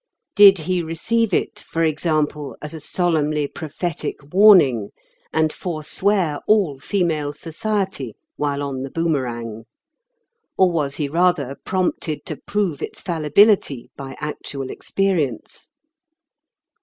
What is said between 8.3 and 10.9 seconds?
while on the Boomerang f or